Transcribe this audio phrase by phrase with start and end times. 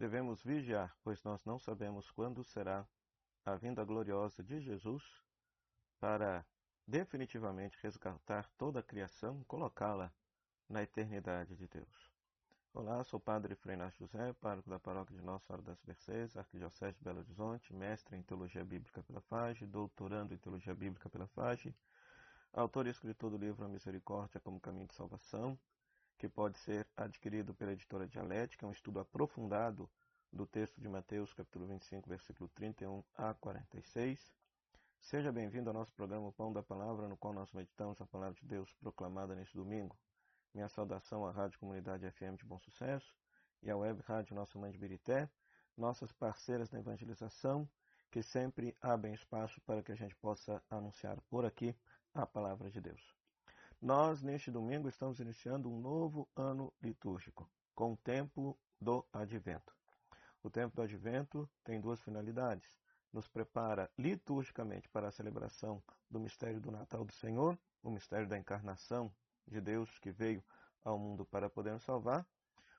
[0.00, 2.88] Devemos vigiar, pois nós não sabemos quando será
[3.44, 5.04] a vinda gloriosa de Jesus
[6.00, 6.42] para
[6.86, 10.10] definitivamente resgatar toda a criação colocá-la
[10.66, 12.10] na eternidade de Deus.
[12.72, 16.96] Olá, sou o Padre Freinas José, pároco da paróquia de Nossa Senhora das Mercês, Arquidiocese
[16.96, 21.76] de Belo Horizonte, mestre em Teologia Bíblica pela FAGE, doutorando em Teologia Bíblica pela FAGE,
[22.54, 25.58] autor e escritor do livro A Misericórdia como Caminho de Salvação,
[26.20, 29.90] que pode ser adquirido pela editora Dialética, um estudo aprofundado
[30.30, 34.20] do texto de Mateus, capítulo 25, versículo 31 a 46.
[35.00, 38.44] Seja bem-vindo ao nosso programa Pão da Palavra, no qual nós meditamos a palavra de
[38.46, 39.98] Deus proclamada neste domingo.
[40.52, 43.16] Minha saudação à Rádio Comunidade FM de Bom Sucesso
[43.62, 45.26] e à Web Rádio Nossa Mãe de Birité,
[45.74, 47.66] nossas parceiras na evangelização,
[48.10, 51.74] que sempre abrem espaço para que a gente possa anunciar por aqui
[52.12, 53.19] a palavra de Deus.
[53.80, 59.74] Nós, neste domingo, estamos iniciando um novo ano litúrgico, com o tempo do advento.
[60.42, 62.78] O tempo do advento tem duas finalidades.
[63.10, 68.36] Nos prepara liturgicamente para a celebração do mistério do Natal do Senhor, o mistério da
[68.36, 69.10] encarnação
[69.48, 70.44] de Deus que veio
[70.84, 72.26] ao mundo para poder nos salvar,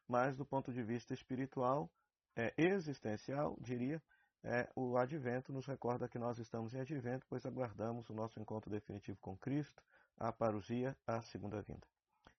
[0.08, 1.90] mas do ponto de vista espiritual,
[2.36, 4.00] é, existencial, diria,
[4.44, 8.70] é, o advento nos recorda que nós estamos em advento, pois aguardamos o nosso encontro
[8.70, 9.84] definitivo com Cristo,
[10.22, 11.88] a parousia, a segunda vinda.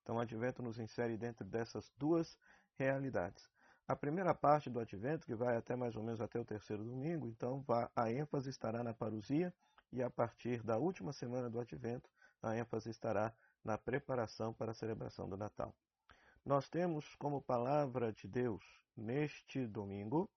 [0.03, 2.39] Então, o advento nos insere dentro dessas duas
[2.79, 3.51] realidades.
[3.89, 7.27] A primeira parte do advento, que vai até mais ou menos até o terceiro domingo,
[7.27, 7.65] então
[7.97, 9.53] a ênfase estará na parousia,
[9.93, 12.09] e a partir da última semana do advento,
[12.41, 13.33] a ênfase estará
[13.65, 15.75] na preparação para a celebração do Natal.
[16.45, 18.65] Nós temos como palavra de Deus
[18.97, 20.31] neste domingo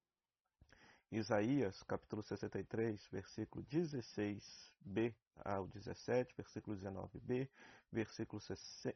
[1.17, 7.49] Isaías, capítulo 63, versículo 16b ao 17, versículo 19b,
[7.89, 8.41] versículo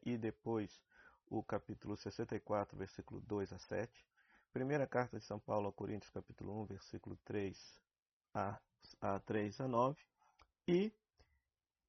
[0.06, 0.82] e depois
[1.30, 4.06] o capítulo 64, versículo 2 a 7.
[4.52, 7.82] Primeira carta de São Paulo a Coríntios, capítulo 1, versículo 3
[8.34, 8.60] a,
[9.00, 9.98] a 3 a 9.
[10.68, 10.92] E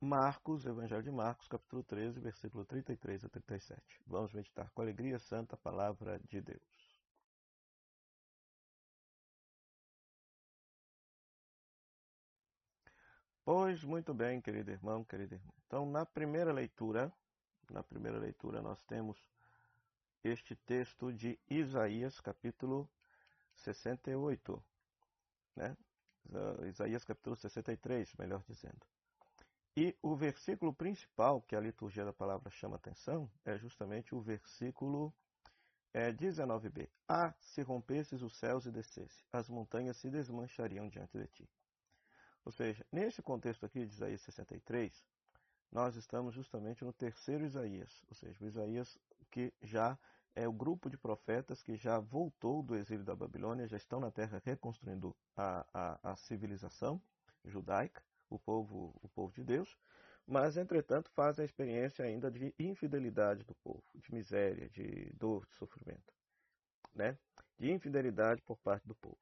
[0.01, 4.01] Marcos, Evangelho de Marcos, capítulo 13, versículo 33 a 37.
[4.07, 6.90] Vamos meditar com alegria santa a palavra de Deus.
[13.45, 15.53] Pois muito bem, querido irmão, querida irmã.
[15.67, 17.13] Então, na primeira leitura,
[17.71, 19.17] na primeira leitura nós temos
[20.23, 22.89] este texto de Isaías, capítulo
[23.55, 24.63] 68,
[25.57, 25.77] né?
[26.69, 28.87] Isaías capítulo 63, melhor dizendo.
[29.77, 35.15] E o versículo principal que a liturgia da palavra chama atenção é justamente o versículo
[35.95, 36.89] é, 19b.
[37.09, 41.49] Ah, se rompesses os céus e descesse, as montanhas se desmanchariam diante de ti.
[42.45, 45.05] Ou seja, nesse contexto aqui de Isaías 63,
[45.71, 48.99] nós estamos justamente no terceiro Isaías, ou seja, o Isaías
[49.31, 49.99] que já
[50.35, 54.11] é o grupo de profetas que já voltou do exílio da Babilônia, já estão na
[54.11, 57.01] terra reconstruindo a, a, a civilização
[57.45, 59.77] judaica, o povo, o povo de Deus,
[60.27, 65.55] mas entretanto fazem a experiência ainda de infidelidade do povo, de miséria, de dor, de
[65.55, 66.15] sofrimento,
[66.95, 67.19] né?
[67.59, 69.19] de infidelidade por parte do povo.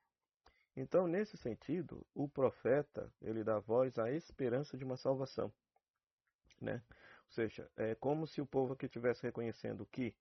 [0.81, 5.53] Então, nesse sentido, o profeta ele dá voz à esperança de uma salvação,
[6.61, 6.81] né?
[7.27, 10.15] Ou seja, é como se o povo aqui estivesse reconhecendo que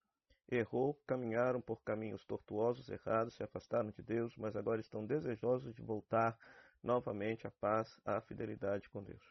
[0.49, 5.83] errou, caminharam por caminhos tortuosos, errados, se afastaram de Deus, mas agora estão desejosos de
[5.83, 6.35] voltar
[6.81, 9.23] novamente à paz, à fidelidade com Deus.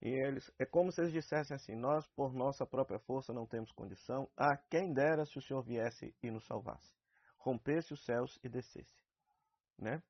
[0.00, 3.70] E eles, é como se eles dissessem assim: Nós, por nossa própria força, não temos
[3.70, 4.28] condição.
[4.36, 6.92] A quem dera se o Senhor viesse e nos salvasse,
[7.36, 9.00] rompesse os céus e descesse,
[9.78, 10.02] né?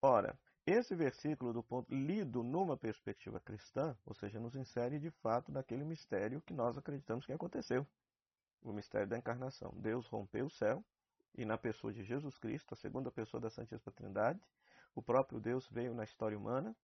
[0.00, 5.50] Ora, esse versículo, do ponto lido numa perspectiva cristã, ou seja, nos insere de fato
[5.50, 7.86] naquele mistério que nós acreditamos que aconteceu
[8.62, 9.72] o mistério da encarnação.
[9.76, 10.84] Deus rompeu o céu
[11.34, 14.40] e, na pessoa de Jesus Cristo, a segunda pessoa da Santíssima Trindade,
[14.94, 16.76] o próprio Deus veio na história humana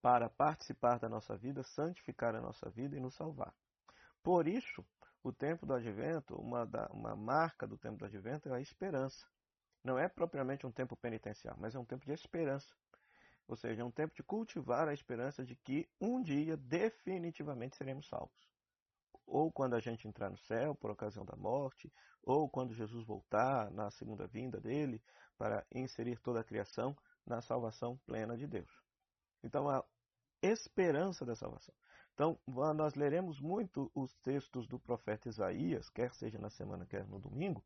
[0.00, 3.54] para participar da nossa vida, santificar a nossa vida e nos salvar.
[4.22, 4.84] Por isso,
[5.22, 9.26] o tempo do advento, uma, da, uma marca do tempo do advento é a esperança.
[9.84, 12.74] Não é propriamente um tempo penitencial, mas é um tempo de esperança.
[13.48, 18.08] Ou seja, é um tempo de cultivar a esperança de que um dia definitivamente seremos
[18.08, 18.48] salvos.
[19.26, 21.92] Ou quando a gente entrar no céu por ocasião da morte,
[22.22, 25.02] ou quando Jesus voltar na segunda vinda dele
[25.36, 26.96] para inserir toda a criação
[27.26, 28.70] na salvação plena de Deus.
[29.42, 29.84] Então, a
[30.40, 31.74] esperança da salvação.
[32.14, 37.18] Então, nós leremos muito os textos do profeta Isaías, quer seja na semana, quer no
[37.18, 37.64] domingo,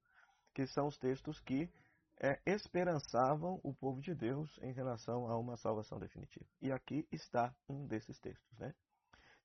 [0.54, 1.70] que são os textos que
[2.18, 6.46] é, esperançavam o povo de Deus em relação a uma salvação definitiva.
[6.60, 8.74] E aqui está um desses textos, né?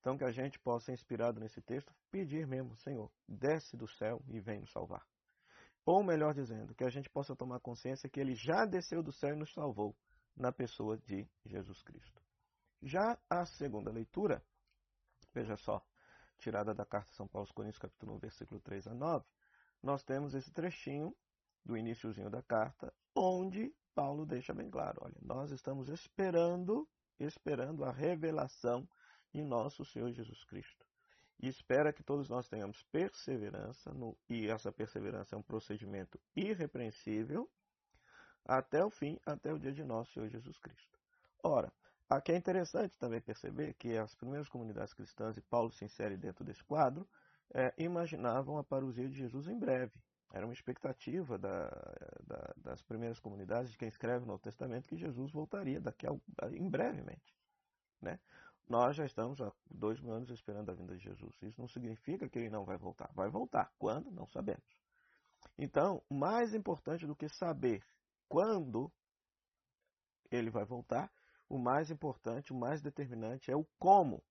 [0.00, 4.40] Então que a gente possa, inspirado nesse texto, pedir mesmo, Senhor, desce do céu e
[4.40, 5.06] vem nos salvar.
[5.84, 9.34] Ou melhor dizendo, que a gente possa tomar consciência que ele já desceu do céu
[9.34, 9.96] e nos salvou
[10.36, 12.22] na pessoa de Jesus Cristo.
[12.82, 14.42] Já a segunda leitura,
[15.32, 15.84] veja só,
[16.38, 19.24] tirada da carta de São Paulo aos Coríntios, capítulo 1, versículo 3 a 9,
[19.82, 21.14] nós temos esse trechinho
[21.64, 26.88] do iníciozinho da carta, onde Paulo deixa bem claro, olha, nós estamos esperando,
[27.20, 28.88] esperando a revelação
[29.32, 30.86] de nosso Senhor Jesus Cristo.
[31.40, 37.50] E espera que todos nós tenhamos perseverança, no, e essa perseverança é um procedimento irrepreensível,
[38.44, 40.98] até o fim, até o dia de nosso Senhor Jesus Cristo.
[41.42, 41.72] Ora,
[42.08, 46.44] aqui é interessante também perceber que as primeiras comunidades cristãs, e Paulo se insere dentro
[46.44, 47.08] desse quadro,
[47.52, 50.00] é, imaginavam a parousia de Jesus em breve.
[50.32, 51.68] Era uma expectativa da,
[52.26, 56.48] da, das primeiras comunidades, de quem escreve no Novo Testamento, que Jesus voltaria daqui a,
[56.48, 57.36] em brevemente.
[58.00, 58.18] Né?
[58.66, 61.36] Nós já estamos há dois mil anos esperando a vinda de Jesus.
[61.42, 63.10] Isso não significa que ele não vai voltar.
[63.12, 63.70] Vai voltar.
[63.78, 64.10] Quando?
[64.10, 64.64] Não sabemos.
[65.58, 67.84] Então, mais importante do que saber
[68.26, 68.90] quando
[70.30, 71.12] ele vai voltar,
[71.46, 74.24] o mais importante, o mais determinante é o como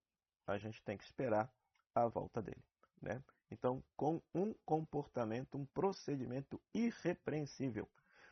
[0.48, 1.53] a gente tem que esperar
[1.94, 2.63] a volta dele.
[3.01, 3.21] Né?
[3.50, 7.89] Então, com um comportamento, um procedimento irrepreensível,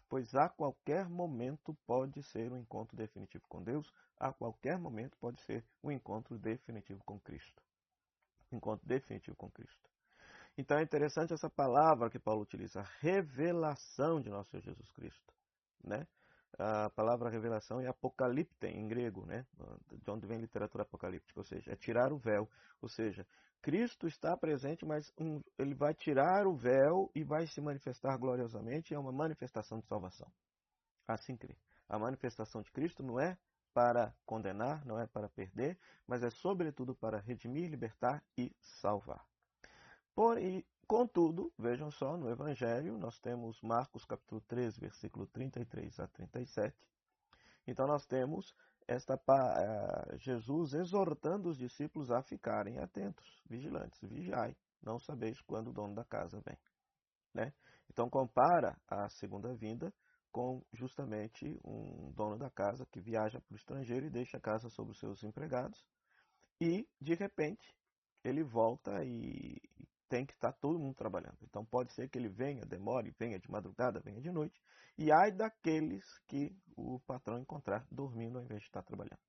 [0.08, 5.42] pois a qualquer momento pode ser um encontro definitivo com Deus, a qualquer momento pode
[5.42, 7.62] ser um encontro definitivo com Cristo.
[8.52, 9.90] Encontro definitivo com Cristo.
[10.58, 15.34] Então é interessante essa palavra que Paulo utiliza, revelação de nosso Senhor Jesus Cristo.
[15.84, 16.06] Né?
[16.58, 19.46] a palavra revelação é apocalipte em grego, né?
[19.92, 22.50] de onde vem literatura apocalíptica, ou seja, é tirar o véu.
[22.82, 23.26] Ou seja,
[23.62, 28.94] Cristo está presente, mas um, ele vai tirar o véu e vai se manifestar gloriosamente,
[28.94, 30.32] é uma manifestação de salvação.
[31.08, 31.58] Assim crê.
[31.88, 33.38] A manifestação de Cristo não é
[33.74, 35.78] para condenar, não é para perder,
[36.08, 39.26] mas é sobretudo para redimir, libertar e salvar.
[40.14, 46.76] Porém, Contudo, vejam só, no Evangelho, nós temos Marcos capítulo 13, versículo 33 a 37.
[47.68, 48.56] Então nós temos
[48.90, 55.74] esta uh, Jesus exortando os discípulos a ficarem atentos, vigilantes, vigiai, não sabeis quando o
[55.74, 56.58] dono da casa vem.
[57.32, 57.54] Né?
[57.88, 59.94] Então compara a segunda vinda
[60.32, 64.70] com justamente um dono da casa que viaja para o estrangeiro e deixa a casa
[64.70, 65.86] sobre os seus empregados
[66.60, 67.76] e de repente
[68.24, 69.62] ele volta e
[70.10, 71.38] tem que estar todo mundo trabalhando.
[71.44, 74.62] Então pode ser que ele venha, demore, venha de madrugada, venha de noite.
[74.98, 79.20] E ai daqueles que o patrão encontrar dormindo ao invés de estar trabalhando.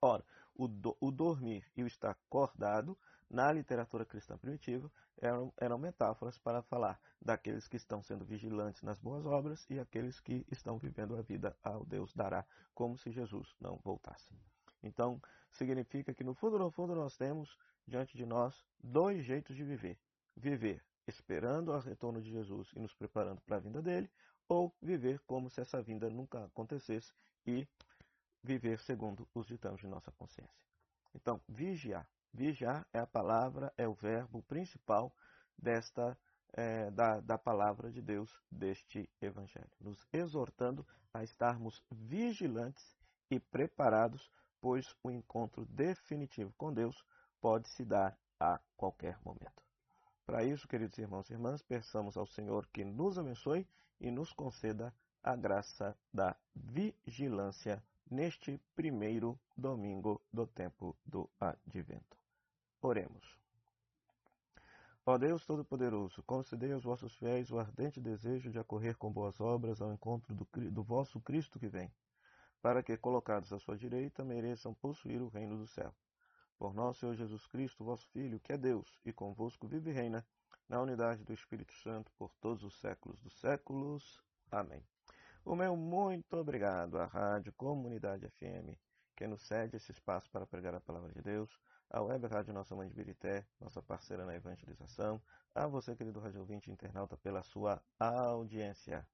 [0.00, 2.96] Ora, o, do, o dormir e o estar acordado,
[3.28, 8.98] na literatura cristã primitiva, eram, eram metáforas para falar daqueles que estão sendo vigilantes nas
[8.98, 13.54] boas obras e aqueles que estão vivendo a vida ao Deus dará, como se Jesus
[13.60, 14.34] não voltasse.
[14.82, 17.56] Então, significa que no fundo, no fundo, nós temos
[17.86, 19.98] diante de nós dois jeitos de viver:
[20.36, 24.10] viver esperando o retorno de Jesus e nos preparando para a vinda dele,
[24.48, 27.12] ou viver como se essa vinda nunca acontecesse
[27.46, 27.66] e
[28.42, 30.64] viver segundo os ditames de nossa consciência.
[31.14, 32.08] Então, vigiar.
[32.32, 35.12] Vigiar é a palavra, é o verbo principal
[35.58, 36.16] desta
[36.52, 42.96] é, da, da palavra de Deus deste Evangelho, nos exortando a estarmos vigilantes
[43.30, 44.30] e preparados,
[44.60, 47.04] pois o encontro definitivo com Deus
[47.40, 49.62] pode se dar a qualquer momento.
[50.24, 53.66] Para isso, queridos irmãos e irmãs, peçamos ao Senhor que nos abençoe
[54.00, 62.16] e nos conceda a graça da vigilância neste primeiro domingo do tempo do advento.
[62.80, 63.38] Oremos.
[65.04, 69.80] Ó Deus Todo-Poderoso, concedei aos vossos fiéis o ardente desejo de acorrer com boas obras
[69.80, 71.90] ao encontro do, do vosso Cristo que vem,
[72.60, 75.94] para que, colocados à sua direita, mereçam possuir o reino do céu
[76.60, 80.22] por nosso Senhor Jesus Cristo, vosso Filho, que é Deus, e convosco vive e reina,
[80.68, 84.22] na unidade do Espírito Santo, por todos os séculos dos séculos.
[84.52, 84.84] Amém.
[85.42, 88.76] O meu muito obrigado à Rádio Comunidade FM,
[89.16, 92.76] que nos cede esse espaço para pregar a palavra de Deus, à Web Rádio Nossa
[92.76, 95.18] Mãe de Birité, nossa parceira na evangelização,
[95.54, 99.08] a você, querido rádio ouvinte internauta, pela sua audiência.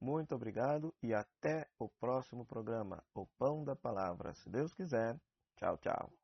[0.00, 4.34] Muito obrigado e até o próximo programa, O Pão da Palavra.
[4.34, 5.18] Se Deus quiser.
[5.56, 6.23] Tchau, tchau.